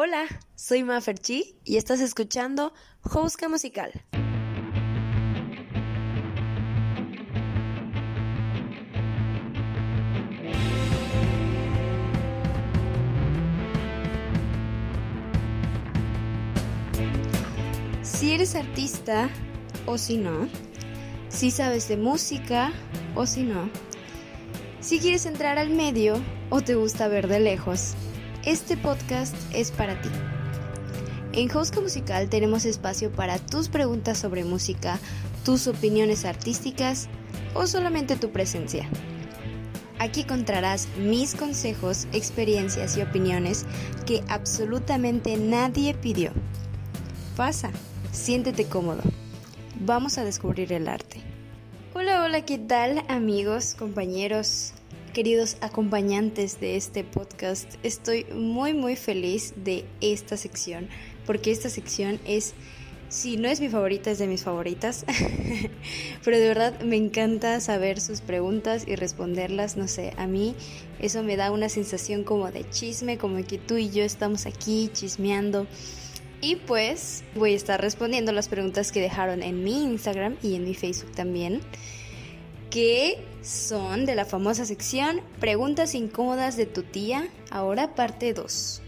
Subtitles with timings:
[0.00, 3.90] Hola, soy Maferchi y estás escuchando Houska Musical.
[18.02, 19.28] Si eres artista
[19.84, 20.46] o si no,
[21.28, 22.72] si sabes de música
[23.16, 23.68] o si no,
[24.78, 27.96] si quieres entrar al medio o te gusta ver de lejos,
[28.44, 30.08] este podcast es para ti.
[31.32, 34.98] En Hosca Musical tenemos espacio para tus preguntas sobre música,
[35.44, 37.08] tus opiniones artísticas
[37.54, 38.88] o solamente tu presencia.
[39.98, 43.66] Aquí encontrarás mis consejos, experiencias y opiniones
[44.06, 46.32] que absolutamente nadie pidió.
[47.36, 47.70] Pasa,
[48.12, 49.02] siéntete cómodo.
[49.80, 51.20] Vamos a descubrir el arte.
[51.94, 54.72] Hola, hola, ¿qué tal amigos, compañeros,
[55.18, 57.74] queridos acompañantes de este podcast.
[57.82, 60.88] Estoy muy muy feliz de esta sección
[61.26, 62.54] porque esta sección es,
[63.08, 65.04] si no es mi favorita, es de mis favoritas.
[66.24, 69.76] Pero de verdad me encanta saber sus preguntas y responderlas.
[69.76, 70.54] No sé, a mí
[71.00, 74.88] eso me da una sensación como de chisme, como que tú y yo estamos aquí
[74.92, 75.66] chismeando.
[76.40, 80.62] Y pues voy a estar respondiendo las preguntas que dejaron en mi Instagram y en
[80.62, 81.60] mi Facebook también
[82.70, 88.82] que son de la famosa sección Preguntas incómodas de tu tía, ahora parte 2.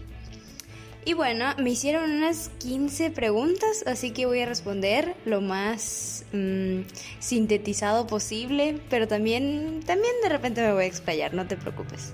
[1.03, 6.81] Y bueno, me hicieron unas 15 preguntas, así que voy a responder lo más mm,
[7.19, 12.13] sintetizado posible, pero también, también de repente me voy a explayar, no te preocupes.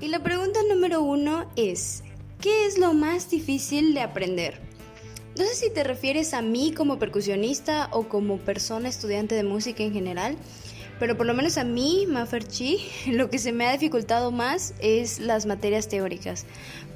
[0.00, 2.04] Y la pregunta número uno es,
[2.40, 4.60] ¿qué es lo más difícil de aprender?
[5.36, 9.82] No sé si te refieres a mí como percusionista o como persona estudiante de música
[9.82, 10.36] en general,
[10.98, 12.78] pero por lo menos a mí, Maferchi,
[13.10, 16.46] lo que se me ha dificultado más es las materias teóricas,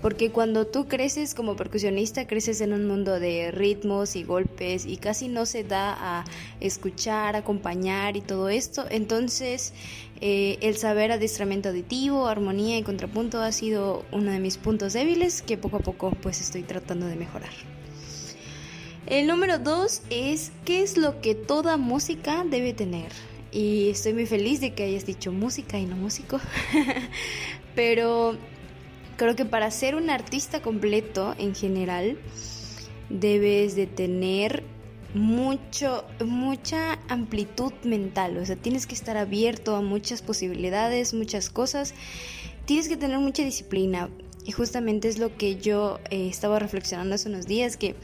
[0.01, 4.97] porque cuando tú creces como percusionista, creces en un mundo de ritmos y golpes y
[4.97, 6.25] casi no se da a
[6.61, 9.73] escuchar, acompañar y todo esto, entonces
[10.21, 15.43] eh, el saber adiestramiento auditivo, armonía y contrapunto ha sido uno de mis puntos débiles
[15.43, 17.53] que poco a poco pues estoy tratando de mejorar.
[19.07, 23.11] El número dos es ¿qué es lo que toda música debe tener?
[23.51, 26.41] Y estoy muy feliz de que hayas dicho música y no músico.
[27.75, 28.37] Pero
[29.17, 32.19] creo que para ser un artista completo en general
[33.09, 34.63] debes de tener
[35.15, 41.95] mucho mucha amplitud mental, o sea, tienes que estar abierto a muchas posibilidades, muchas cosas.
[42.67, 44.11] Tienes que tener mucha disciplina
[44.45, 47.95] y justamente es lo que yo eh, estaba reflexionando hace unos días que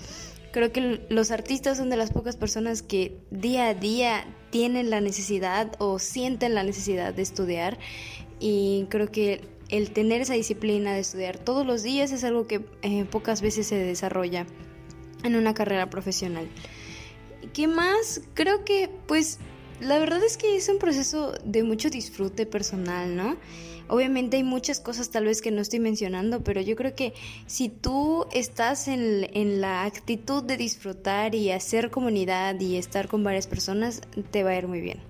[0.54, 5.00] Creo que los artistas son de las pocas personas que día a día tienen la
[5.00, 7.76] necesidad o sienten la necesidad de estudiar
[8.38, 12.64] y creo que el tener esa disciplina de estudiar todos los días es algo que
[12.82, 14.46] eh, pocas veces se desarrolla
[15.24, 16.48] en una carrera profesional.
[17.52, 18.20] ¿Qué más?
[18.34, 19.40] Creo que pues
[19.80, 23.38] la verdad es que es un proceso de mucho disfrute personal, ¿no?
[23.88, 27.12] Obviamente hay muchas cosas tal vez que no estoy mencionando, pero yo creo que
[27.46, 33.22] si tú estás en, en, la actitud de disfrutar y hacer comunidad y estar con
[33.22, 34.00] varias personas,
[34.30, 35.00] te va a ir muy bien.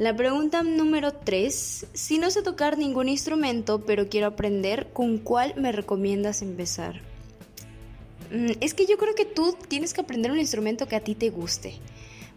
[0.00, 1.88] La pregunta número 3.
[1.92, 7.02] Si no sé tocar ningún instrumento, pero quiero aprender, ¿con cuál me recomiendas empezar?
[8.30, 11.14] Mm, es que yo creo que tú tienes que aprender un instrumento que a ti
[11.14, 11.74] te guste.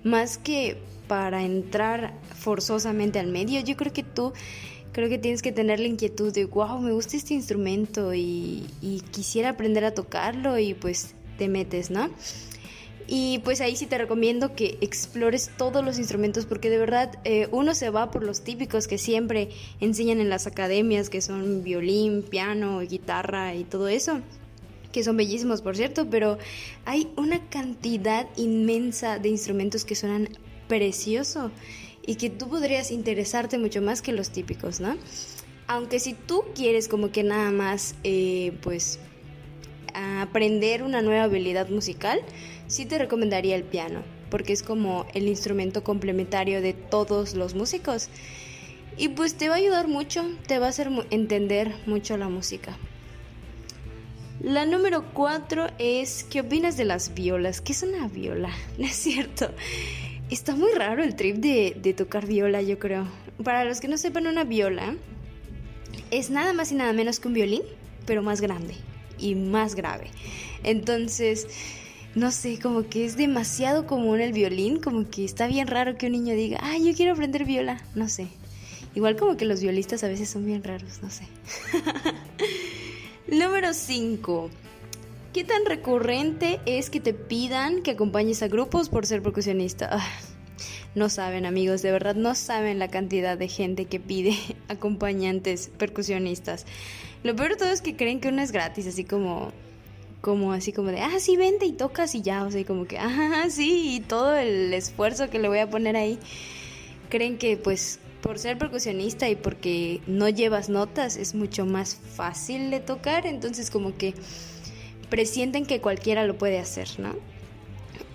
[0.04, 0.78] Más que
[1.08, 3.62] para entrar forzosamente al medio.
[3.62, 4.34] Yo creo que tú
[4.94, 8.68] creo que tienes que tener la inquietud de, wow, me gusta este instrumento y,
[9.12, 12.10] quisiera aprender a tocarlo y pues te metes, ¿no?
[13.08, 17.50] Y pues ahí sí te recomiendo que explores todos los instrumentos porque de verdad eh,
[17.52, 19.50] uno se va por los típicos que siempre
[19.82, 24.22] enseñan en las academias, que son violín, piano, guitarra y todo eso
[24.94, 26.38] que son bellísimos por cierto, pero
[26.86, 30.30] hay una cantidad inmensa de instrumentos que suenan
[30.70, 31.52] precioso
[32.06, 34.96] y que tú podrías interesarte mucho más que los típicos, ¿no?
[35.68, 39.00] Aunque si tú quieres como que nada más, eh, pues,
[39.94, 42.20] aprender una nueva habilidad musical,
[42.68, 48.10] sí te recomendaría el piano, porque es como el instrumento complementario de todos los músicos.
[48.96, 52.78] Y pues te va a ayudar mucho, te va a hacer entender mucho la música.
[54.44, 57.62] La número cuatro es, ¿qué opinas de las violas?
[57.62, 58.50] ¿Qué es una viola?
[58.78, 59.50] No es cierto.
[60.30, 63.08] Está muy raro el trip de, tocar viola, yo creo.
[63.42, 64.96] Para los que no sepan, una viola
[66.12, 67.62] es nada más y nada menos que un violín,
[68.06, 68.76] pero más grande
[69.18, 70.08] y más grave.
[70.64, 71.48] Entonces,
[72.14, 76.08] no sé, como que es demasiado común el violín, como que está bien raro que
[76.08, 78.28] un niño diga, ay, yo quiero aprender viola, no sé.
[78.94, 81.24] Igual como que los violistas a veces son bien raros, no sé.
[83.34, 84.52] Número 5.
[85.34, 89.90] ¿Qué tan recurrente es que te pidan que acompañes a grupos por ser percusionista?
[89.92, 90.08] Ah,
[90.94, 94.38] no saben amigos, de verdad no saben la cantidad de gente que pide
[94.68, 96.68] acompañantes percusionistas.
[97.24, 99.52] Lo peor de todo es que creen que uno es gratis, así como
[100.22, 103.00] como así como de, ah, sí, vente y tocas y ya, o sea, como que,
[103.00, 106.20] ah, sí, y todo el esfuerzo que le voy a poner ahí.
[107.10, 112.72] Creen que pues por ser percusionista y porque no llevas notas es mucho más fácil
[112.72, 114.16] de tocar, entonces como que
[115.10, 117.14] presienten que cualquiera lo puede hacer, ¿no?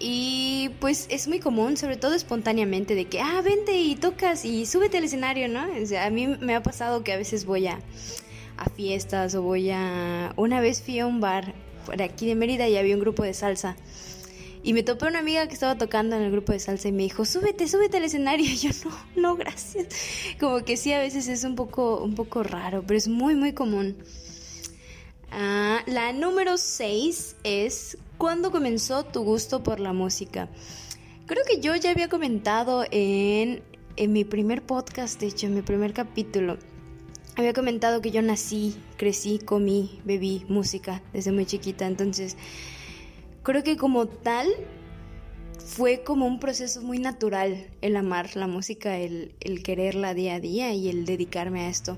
[0.00, 4.64] Y pues es muy común, sobre todo espontáneamente, de que, ah, vente y tocas y
[4.64, 5.60] súbete al escenario, ¿no?
[5.60, 7.78] A mí me ha pasado que a veces voy a,
[8.56, 10.32] a fiestas o voy a...
[10.36, 11.52] Una vez fui a un bar
[11.84, 13.76] por aquí de Mérida y había un grupo de salsa.
[14.62, 17.04] Y me topé una amiga que estaba tocando en el grupo de salsa y me
[17.04, 18.46] dijo, súbete, súbete al escenario.
[18.48, 19.86] Y yo, no, no, gracias.
[20.40, 23.52] Como que sí, a veces es un poco, un poco raro, pero es muy, muy
[23.52, 23.96] común.
[25.30, 30.48] Ah, la número 6 es, ¿cuándo comenzó tu gusto por la música?
[31.26, 33.62] Creo que yo ya había comentado en,
[33.96, 36.58] en mi primer podcast, de hecho, en mi primer capítulo.
[37.36, 42.36] Había comentado que yo nací, crecí, comí, bebí música desde muy chiquita, entonces
[43.48, 44.46] creo que como tal
[45.58, 49.32] fue como un proceso muy natural el amar la música, el,
[49.64, 51.96] quererla día a día y el dedicarme a esto.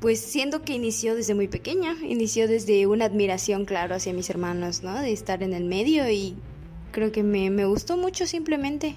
[0.00, 4.82] Pues siendo que inició desde muy pequeña, inició desde una admiración, claro, hacia mis hermanos,
[4.82, 5.00] ¿no?
[5.00, 6.36] De estar en el medio y
[6.92, 8.96] creo que me, me gustó mucho simplemente.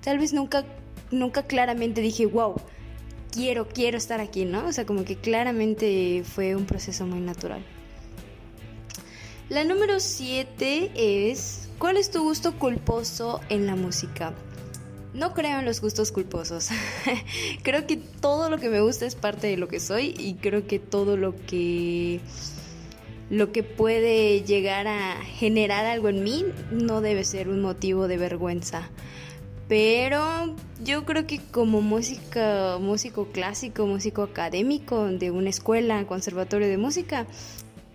[0.00, 0.64] Tal vez nunca,
[1.10, 2.54] nunca claramente dije, wow,
[3.30, 4.68] quiero, quiero estar aquí, ¿no?
[4.68, 7.62] O sea, como que claramente fue un proceso muy natural.
[9.50, 14.32] La número 7 es, ¿cuál es tu gusto culposo en la música?
[15.12, 16.68] No creo en los gustos culposos.
[17.64, 20.68] creo que todo lo que me gusta es parte de lo que soy y creo
[20.68, 22.20] que todo lo que
[23.28, 28.18] lo que puede llegar a generar algo en mí no debe ser un motivo de
[28.18, 28.88] vergüenza.
[29.66, 30.54] Pero
[30.84, 37.26] yo creo que como música, músico clásico, músico académico de una escuela, conservatorio de música,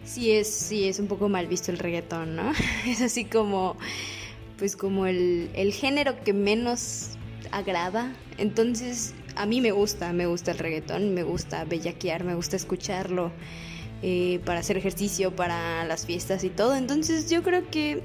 [0.05, 2.51] sí es, sí es un poco mal visto el reggaetón, ¿no?
[2.87, 3.75] Es así como,
[4.57, 7.09] pues como el, género que menos
[7.51, 8.13] agrada.
[8.37, 13.31] Entonces, a mí me gusta, me gusta el reggaetón, me gusta bellaquear, me gusta escucharlo
[14.01, 16.75] eh, para hacer ejercicio, para las fiestas y todo.
[16.75, 18.01] Entonces, yo creo que,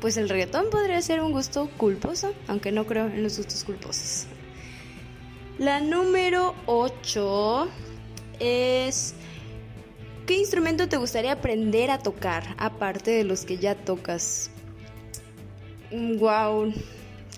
[0.00, 4.26] pues el reggaetón podría ser un gusto culposo, aunque no creo en los gustos culposos.
[5.58, 7.68] La número 8
[8.38, 9.14] es
[10.30, 14.52] ¿Qué instrumento te gustaría aprender a tocar, aparte de los que ya tocas?
[15.90, 16.74] Wow, mm,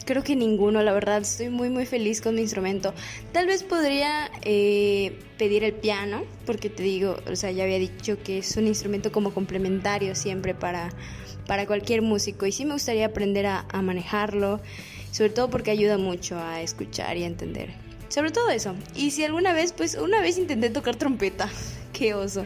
[0.04, 1.22] creo que ninguno, la verdad.
[1.22, 2.92] Estoy muy, muy feliz con mi instrumento.
[3.32, 8.22] Tal vez podría eh, pedir el piano, porque te digo, o sea, ya había dicho
[8.22, 10.90] que es un instrumento como complementario siempre para,
[11.46, 12.44] para cualquier músico.
[12.44, 14.60] Y sí me gustaría aprender a, manejarlo,
[15.12, 17.70] sobre todo porque ayuda mucho a escuchar y entender.
[18.10, 18.74] Sobre todo eso.
[18.94, 21.48] Y si alguna vez, pues una vez intenté tocar trompeta
[22.02, 22.44] qué oso.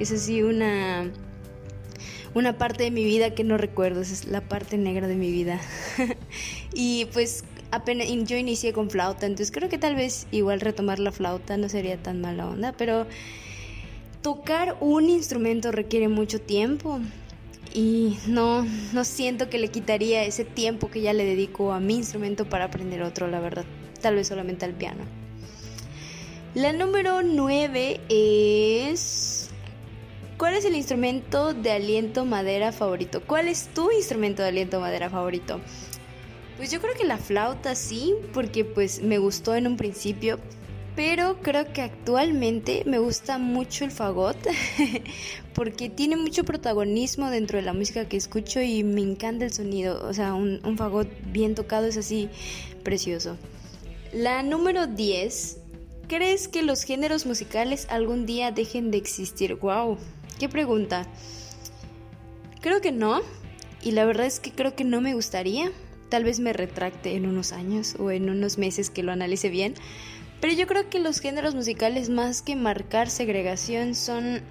[0.00, 1.08] Es así una
[2.34, 5.60] una parte de mi vida que no recuerdo, es la parte negra de mi vida.
[6.74, 11.12] y pues apenas yo inicié con flauta, entonces creo que tal vez igual retomar la
[11.12, 13.06] flauta no sería tan mala onda, pero
[14.22, 16.98] tocar un instrumento requiere mucho tiempo
[17.72, 21.94] y no no siento que le quitaría ese tiempo que ya le dedico a mi
[21.94, 23.64] instrumento para aprender otro, la verdad.
[24.02, 25.25] Tal vez solamente al piano.
[26.56, 29.50] La número 9 es...
[30.38, 33.22] ¿Cuál es el instrumento de aliento madera favorito?
[33.26, 35.60] ¿Cuál es tu instrumento de aliento madera favorito?
[36.56, 40.38] Pues yo creo que la flauta sí, porque pues me gustó en un principio,
[40.94, 44.38] pero creo que actualmente me gusta mucho el fagot
[45.54, 50.08] porque tiene mucho protagonismo dentro de la música que escucho y me encanta el sonido.
[50.08, 52.30] O sea, un, un fagot bien tocado es así
[52.82, 53.36] precioso.
[54.14, 55.65] La número 10
[56.08, 59.56] ¿Crees que los géneros musicales algún día dejen de existir?
[59.56, 59.98] ¡Wow!
[60.38, 61.04] ¡Qué pregunta!
[62.60, 63.22] Creo que no.
[63.82, 65.72] Y la verdad es que creo que no me gustaría.
[66.08, 69.74] Tal vez me retracte en unos años o en unos meses que lo analice bien.
[70.40, 74.42] Pero yo creo que los géneros musicales más que marcar segregación son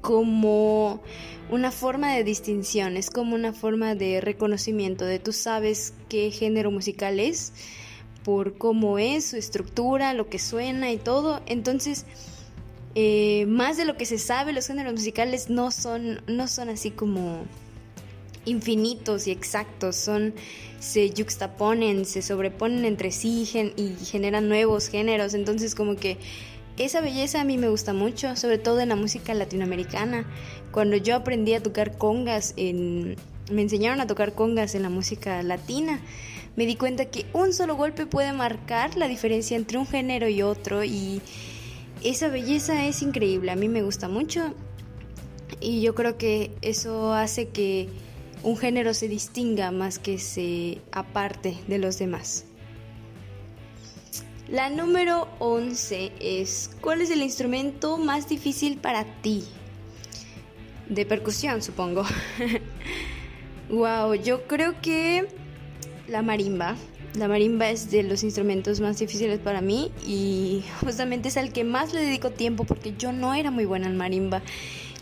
[0.00, 1.02] como
[1.50, 6.70] una forma de distinción, es como una forma de reconocimiento de tú sabes qué género
[6.70, 7.52] musical es
[8.28, 11.40] por cómo es su estructura, lo que suena y todo.
[11.46, 12.04] Entonces,
[12.94, 16.90] eh, más de lo que se sabe, los géneros musicales no son, no son así
[16.90, 17.44] como
[18.44, 20.34] infinitos y exactos, son
[20.78, 26.18] se juxtaponen, se sobreponen entre sí y generan nuevos géneros, entonces como que
[26.76, 30.26] esa belleza a mí me gusta mucho, sobre todo en la música latinoamericana.
[30.70, 36.02] Cuando yo aprendí a tocar congas, me enseñaron a tocar congas en la música latina,
[36.58, 40.42] me di cuenta que un solo golpe puede marcar la diferencia entre un género y
[40.42, 41.22] otro y
[42.02, 44.52] esa belleza es increíble, a mí me gusta mucho
[45.60, 47.88] y yo creo que eso hace que
[48.42, 52.44] un género se distinga más que se aparte de los demás.
[54.48, 59.44] La número 11 es, ¿cuál es el instrumento más difícil para ti?
[60.88, 62.02] De percusión, supongo.
[63.70, 65.37] wow, yo creo que
[66.08, 66.76] la marimba.
[67.14, 71.64] La marimba es de los instrumentos más difíciles para mí y justamente es al que
[71.64, 74.42] más le dedico tiempo porque yo no era muy buena en marimba.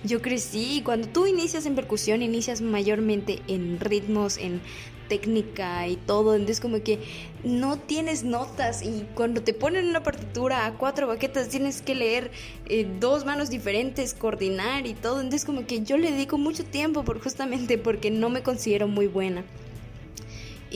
[0.04, 4.60] Yo crecí y cuando tú inicias en percusión, inicias mayormente en ritmos, en
[5.08, 6.98] técnica y todo, entonces como que
[7.44, 12.32] no tienes notas y cuando te ponen una partitura a cuatro baquetas tienes que leer
[12.68, 17.04] eh, dos manos diferentes, coordinar y todo, entonces como que yo le dedico mucho tiempo
[17.04, 19.44] por justamente porque no me considero muy buena.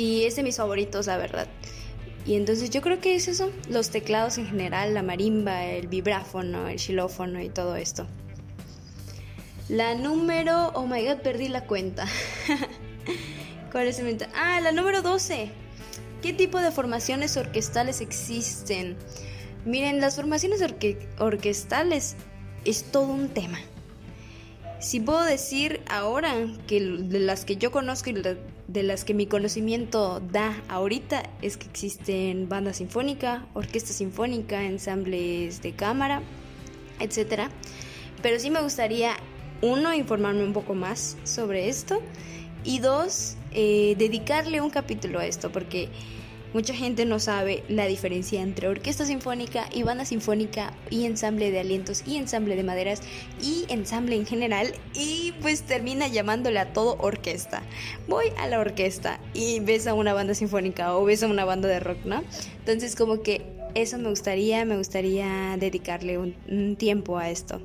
[0.01, 1.47] Y es de mis favoritos, la verdad.
[2.25, 6.69] Y entonces yo creo que es eso, los teclados en general, la marimba, el vibráfono,
[6.69, 8.07] el xilófono y todo esto.
[9.69, 12.07] La número, oh my god, perdí la cuenta.
[13.73, 15.51] ¿Cuál es el Ah, la número 12.
[16.23, 18.97] ¿Qué tipo de formaciones orquestales existen?
[19.67, 20.63] Miren, las formaciones
[21.19, 22.17] orquestales
[22.65, 23.59] es todo un tema.
[24.81, 26.35] Si puedo decir ahora
[26.67, 31.59] que de las que yo conozco y de las que mi conocimiento da ahorita es
[31.59, 36.23] que existen banda sinfónica, orquesta sinfónica, ensambles de cámara,
[36.99, 37.51] etc.
[38.23, 39.17] Pero sí me gustaría,
[39.61, 42.01] uno, informarme un poco más sobre esto
[42.65, 45.91] y dos, eh, dedicarle un capítulo a esto, porque
[46.53, 51.61] mucha gente no sabe la diferencia entre orquesta sinfónica y banda sinfónica y ensamble de
[51.61, 53.03] alientos y ensamble de maderas
[53.43, 57.63] y ensamble en general y pues termina llamándole a todo orquesta.
[58.09, 61.69] Voy a la orquesta y ves a una banda sinfónica o ves a una banda
[61.69, 62.23] de rock, ¿no?
[62.59, 63.43] Entonces como que
[63.75, 67.61] eso me gustaría, me gustaría dedicarle un, un tiempo a esto.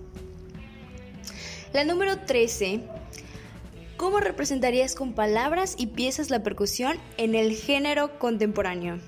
[1.74, 2.80] La número 13
[3.98, 9.00] ¿Cómo representarías con palabras y piezas la percusión en el género contemporáneo?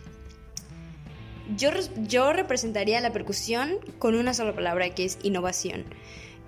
[1.57, 1.71] Yo,
[2.07, 5.83] yo representaría la percusión con una sola palabra que es innovación.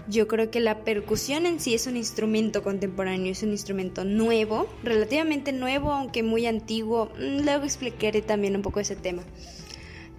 [0.08, 4.68] Yo creo que la percusión en sí es un instrumento contemporáneo, es un instrumento nuevo,
[4.84, 7.12] relativamente nuevo, aunque muy antiguo.
[7.18, 9.24] Mm, luego explicaré también un poco ese tema.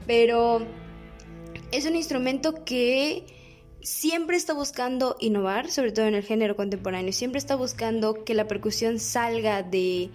[0.07, 0.67] Pero
[1.73, 3.25] es un instrumento que
[3.83, 8.47] siempre está buscando innovar, sobre todo en el género contemporáneo, siempre está buscando que la
[8.49, 10.11] percusión salga de,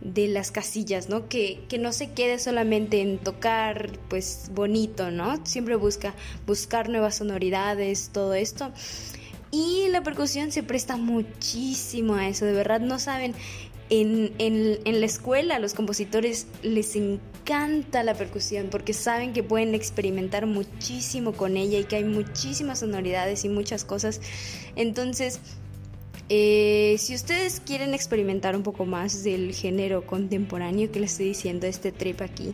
[0.00, 1.28] las casillas, ¿no?
[1.28, 5.44] Que, que, no se quede solamente en tocar, pues, bonito, ¿no?
[5.44, 6.14] Siempre busca
[6.46, 8.72] buscar nuevas sonoridades, todo esto.
[9.50, 13.34] Y la percusión se presta muchísimo a eso, de verdad no saben
[13.90, 19.74] en, en, la escuela a los compositores les encanta la percusión porque saben que pueden
[19.74, 24.20] experimentar muchísimo con ella y que hay muchísimas sonoridades y muchas cosas.
[24.76, 25.40] Entonces,
[26.28, 31.66] eh, si ustedes quieren experimentar un poco más del género contemporáneo que les estoy diciendo,
[31.66, 32.52] este trip aquí,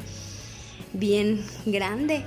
[0.93, 2.23] bien grande,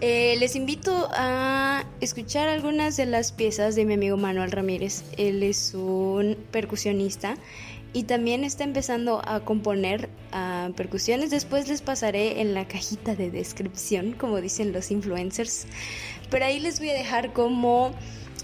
[0.00, 5.04] eh, les invito a escuchar algunas de las piezas de mi amigo Manuel Ramírez.
[5.16, 7.36] Él es un percusionista
[7.92, 10.08] y también está empezando a componer
[10.76, 11.30] percusiones.
[11.30, 15.66] Después les pasaré en la cajita de descripción, como dicen los influencers.
[16.30, 17.92] Pero ahí les voy a dejar como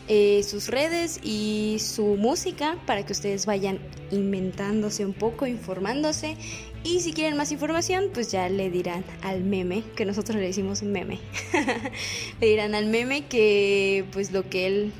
[0.08, 3.78] eh, sus redes y su música para que ustedes vayan
[4.10, 6.36] inventándose un poco, informándose.
[6.84, 10.82] Y si quieren más información, pues ya le dirán al meme, que nosotros le decimos
[10.82, 11.18] meme.
[12.40, 14.92] le dirán al meme que pues lo que él,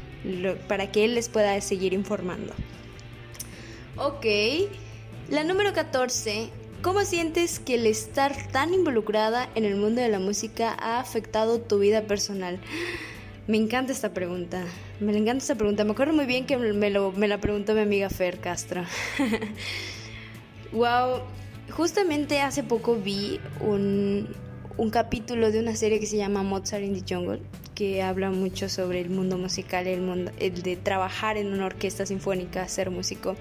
[0.67, 2.55] para que él les pueda seguir informando.
[4.01, 4.27] Ok.
[5.29, 6.51] La número 14.
[6.83, 11.61] ¿Cómo sientes que el estar tan involucrada en el mundo de la música ha afectado
[11.61, 12.61] tu vida personal?
[13.49, 14.65] Me encanta esta pregunta.
[15.01, 15.83] Me encanta esta pregunta.
[15.83, 18.85] Me acuerdo muy bien que me, la preguntó mi amiga Fer Castro.
[20.73, 21.23] wow.
[21.71, 24.29] Justamente hace poco vi un,
[24.77, 27.41] un capítulo de una serie que se llama Mozart in the Jungle,
[27.75, 32.07] que habla mucho sobre el mundo musical, el mundo el de trabajar en una orquesta
[32.07, 33.37] sinfónica, ser músico.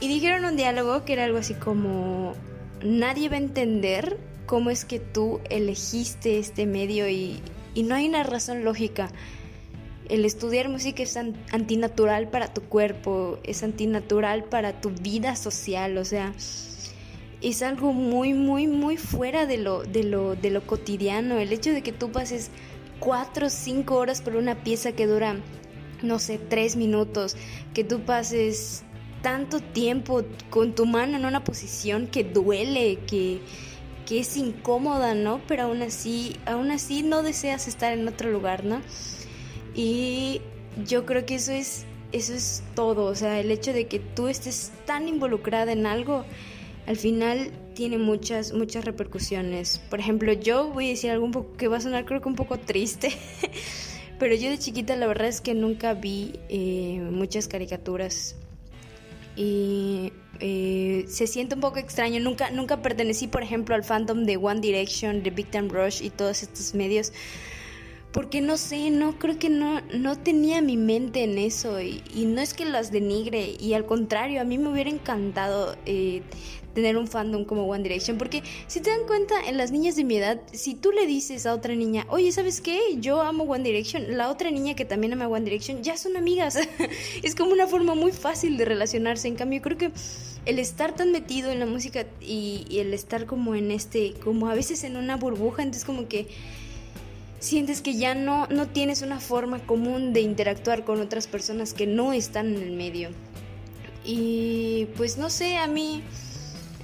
[0.00, 2.34] Y dijeron un diálogo que era algo así como,
[2.82, 7.40] nadie va a entender cómo es que tú elegiste este medio y,
[7.76, 9.08] no hay una razón lógica.
[10.08, 16.04] El estudiar música es antinatural para tu cuerpo, es antinatural para tu vida social, o
[16.04, 16.32] sea,
[17.40, 21.38] es algo muy, muy, muy fuera de lo, de lo, de lo cotidiano.
[21.38, 22.50] El hecho de que tú pases
[22.98, 25.36] cuatro o cinco horas por una pieza que dura,
[26.02, 27.36] no sé, tres minutos,
[27.74, 28.82] que tú pases
[29.22, 33.40] tanto tiempo con tu mano en una posición que duele, que,
[34.06, 35.40] que es incómoda, ¿no?
[35.48, 38.80] Pero aún así, aún así no deseas estar en otro lugar, ¿no?
[39.74, 40.40] Y
[40.86, 44.28] yo creo que eso es, eso es todo, o sea, el hecho de que tú
[44.28, 46.24] estés tan involucrada en algo,
[46.86, 49.78] al final tiene muchas, muchas repercusiones.
[49.90, 52.58] Por ejemplo, yo voy a decir algo que va a sonar creo que un poco
[52.58, 53.10] triste,
[54.18, 58.36] pero yo de chiquita la verdad es que nunca vi eh, muchas caricaturas
[59.38, 62.18] y eh, se siente un poco extraño.
[62.18, 66.10] Nunca, nunca pertenecí, por ejemplo, al fandom de One Direction, de Big Time Rush y
[66.10, 67.12] todos estos medios.
[68.10, 72.40] Porque no sé, no creo que no, no tenía mi mente en eso y, no
[72.40, 76.22] es que las denigre y al contrario, a mí me hubiera encantado eh,
[76.78, 78.18] tener un fandom como One Direction.
[78.18, 81.44] Porque si te dan cuenta, en las niñas de mi edad, si tú le dices
[81.44, 82.78] a otra niña, oye, ¿sabes qué?
[83.00, 86.56] Yo amo One Direction, la otra niña que también ama One Direction, ya son amigas.
[87.22, 89.26] es como una forma muy fácil de relacionarse.
[89.26, 89.90] En cambio, creo que
[90.46, 94.54] el estar tan metido en la música y, el estar como en este, como a
[94.54, 96.28] veces en una burbuja, entonces como que
[97.40, 101.88] sientes que ya no, no tienes una forma común de interactuar con otras personas que
[101.88, 103.10] no están en el medio.
[104.04, 106.02] Y pues no sé, a mí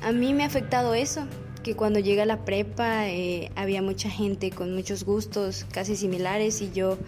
[0.05, 1.27] a mí me ha afectado eso,
[1.63, 6.61] que cuando llegué a la prepa eh, había mucha gente con muchos gustos casi similares
[6.61, 6.99] y yo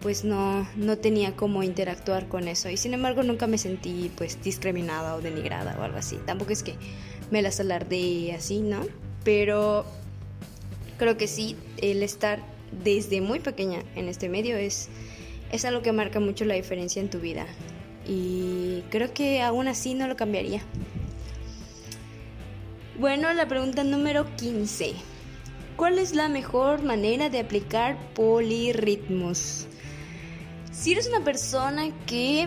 [0.00, 4.42] pues no, no tenía cómo interactuar con eso y sin embargo nunca me sentí pues
[4.42, 6.18] discriminada o denigrada o algo así.
[6.26, 6.74] Tampoco es que
[7.30, 8.80] me las alardeé así, ¿no?
[9.22, 9.86] Pero
[10.98, 12.40] creo que sí, el estar
[12.82, 14.88] desde muy pequeña en este medio es,
[15.52, 17.46] es algo que marca mucho la diferencia en tu vida
[18.06, 20.62] y creo que aún así no lo cambiaría.
[22.98, 24.94] Bueno, la pregunta número 15.
[25.74, 29.66] ¿Cuál es la mejor manera de aplicar polirritmos?
[30.70, 32.46] Si eres una persona que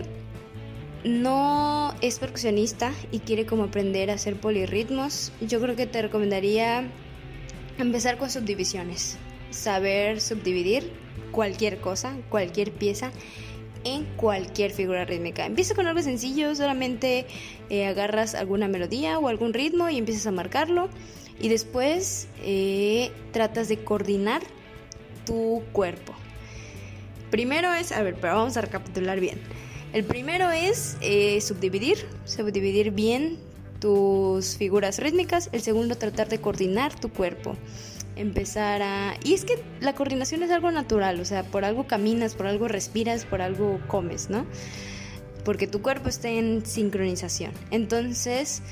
[1.04, 6.90] no es percusionista y quiere como aprender a hacer polirritmos, yo creo que te recomendaría
[7.76, 9.18] empezar con subdivisiones.
[9.50, 10.90] Saber subdividir
[11.30, 13.12] cualquier cosa, cualquier pieza
[14.16, 15.46] cualquier figura rítmica.
[15.46, 17.26] Empieza con algo sencillo, solamente
[17.70, 20.88] eh, agarras alguna melodía o algún ritmo y empiezas a marcarlo
[21.40, 24.42] y después eh, tratas de coordinar
[25.24, 26.14] tu cuerpo.
[27.30, 29.38] Primero es, a ver, pero vamos a recapitular bien.
[29.92, 33.38] El primero es eh, subdividir, subdividir bien
[33.80, 35.48] tus figuras rítmicas.
[35.52, 37.56] El segundo, tratar de coordinar tu cuerpo
[38.18, 39.14] empezar a...
[39.24, 42.68] Y es que la coordinación es algo natural, o sea, por algo caminas, por algo
[42.68, 44.44] respiras, por algo comes, ¿no?
[45.44, 47.52] Porque tu cuerpo está en sincronización.
[47.70, 48.62] Entonces,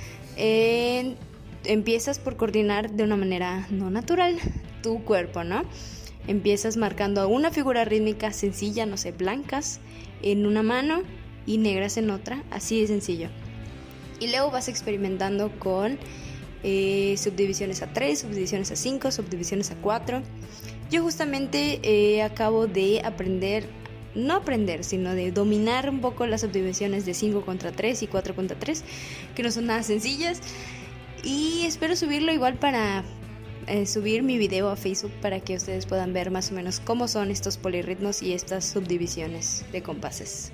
[1.64, 4.36] empiezas por coordinar de una manera no natural
[4.82, 5.64] tu cuerpo, ¿no?
[6.26, 9.80] Empiezas marcando una figura rítmica sencilla, no sé, blancas
[10.22, 11.02] en una mano
[11.46, 13.28] y negras en otra, así de sencillo.
[14.18, 15.98] Y luego vas experimentando con
[16.62, 20.22] eh, subdivisiones a 3, subdivisiones a 5, subdivisiones a 4.
[20.90, 23.68] Yo justamente eh, acabo de aprender,
[24.14, 28.34] no aprender, sino de dominar un poco las subdivisiones de 5 contra 3 y 4
[28.34, 28.84] contra 3,
[29.34, 30.40] que no son nada sencillas.
[31.22, 33.04] Y espero subirlo igual para
[33.66, 37.08] eh, subir mi video a Facebook para que ustedes puedan ver más o menos cómo
[37.08, 40.52] son estos polirritmos y estas subdivisiones de compases.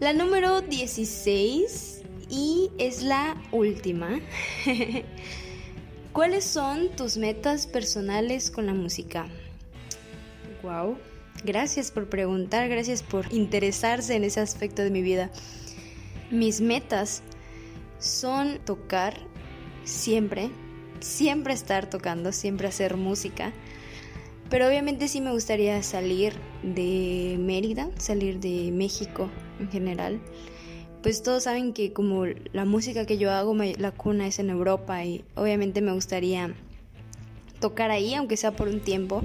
[0.00, 1.97] La número 16
[2.28, 4.20] y es la última.
[6.12, 9.26] ¿Cuáles son tus metas personales con la música?
[10.62, 10.98] Wow.
[11.44, 15.30] Gracias por preguntar, gracias por interesarse en ese aspecto de mi vida.
[16.30, 17.22] Mis metas
[18.00, 19.16] son tocar
[19.84, 20.50] siempre,
[21.00, 23.52] siempre estar tocando, siempre hacer música.
[24.50, 30.20] Pero obviamente sí me gustaría salir de Mérida, salir de México en general
[31.02, 35.04] pues todos saben que como la música que yo hago, la cuna es en Europa
[35.04, 36.54] y obviamente me gustaría
[37.60, 39.22] tocar ahí, aunque sea por un tiempo.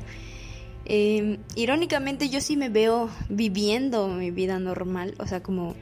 [0.86, 5.76] Em, irónicamente yo sí me veo viviendo mi vida normal, o sea, como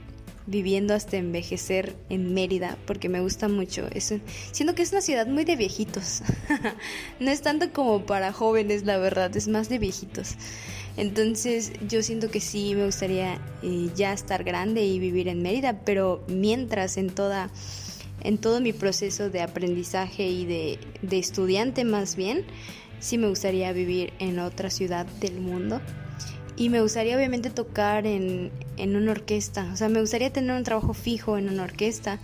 [0.46, 3.88] viviendo hasta envejecer en Mérida, porque me gusta mucho.
[3.94, 4.20] eso
[4.52, 6.22] siento que es una ciudad muy de viejitos.
[7.20, 10.36] no es tanto como para jóvenes, la verdad, es más de viejitos.
[10.98, 15.80] Entonces yo siento que sí me gustaría eh, ya estar grande y vivir en Mérida,
[15.86, 17.50] pero mientras en toda
[18.24, 22.46] en todo mi proceso de aprendizaje y de, de estudiante más bien,
[23.00, 25.82] sí me gustaría vivir en otra ciudad del mundo.
[26.56, 30.64] Y me gustaría obviamente tocar en, en una orquesta, o sea, me gustaría tener un
[30.64, 32.20] trabajo fijo en una orquesta,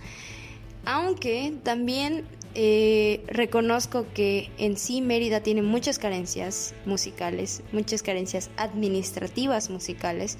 [0.84, 2.24] aunque también
[2.60, 10.38] eh, reconozco que en sí Mérida tiene muchas carencias musicales, muchas carencias administrativas musicales,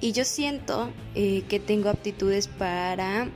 [0.00, 3.28] y yo siento eh, que tengo aptitudes para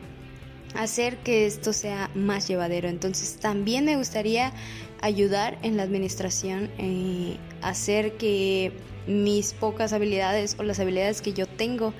[0.74, 2.88] hacer que esto sea más llevadero.
[2.88, 4.54] Entonces también me gustaría
[5.02, 8.72] ayudar en la administración, eh, hacer que
[9.06, 11.92] mis pocas habilidades o las habilidades que yo tengo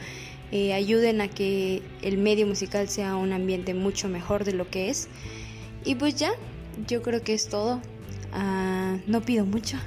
[0.51, 4.89] eh, ayuden a que el medio musical sea un ambiente mucho mejor de lo que
[4.89, 5.09] es.
[5.87, 6.33] Y pues ya,
[6.89, 7.81] yo creo que es todo.
[8.33, 9.79] Ah, no pido mucho,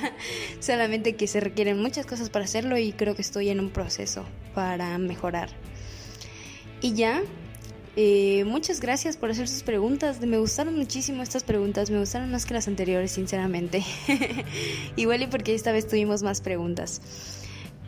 [0.60, 4.24] solamente que se requieren muchas cosas para hacerlo y creo que estoy en un proceso
[4.54, 5.48] para mejorar.
[6.80, 7.22] Y ya,
[7.96, 10.20] eh, muchas gracias por hacer sus preguntas.
[10.20, 13.82] Me gustaron muchísimo estas preguntas, me gustaron más que las anteriores, sinceramente.
[14.96, 17.00] Igual y porque esta vez tuvimos más preguntas.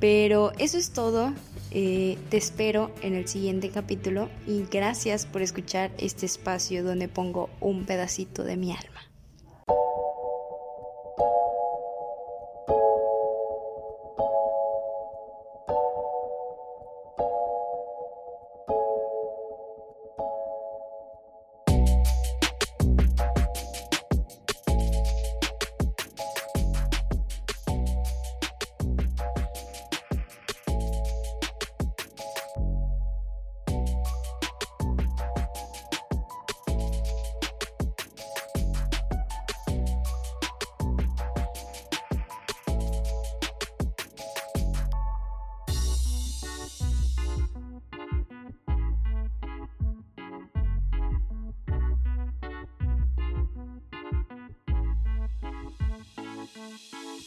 [0.01, 1.33] Pero eso es todo.
[1.72, 7.48] Eh, te espero en el siguiente capítulo y gracias por escuchar este espacio donde pongo
[7.61, 9.10] un pedacito de mi alma.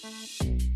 [0.03, 0.72] you